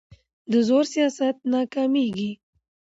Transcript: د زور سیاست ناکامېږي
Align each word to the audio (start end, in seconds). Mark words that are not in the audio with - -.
د 0.51 0.53
زور 0.67 0.85
سیاست 0.93 1.37
ناکامېږي 1.53 2.31